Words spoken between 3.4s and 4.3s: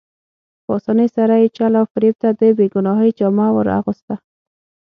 ور اغوسته.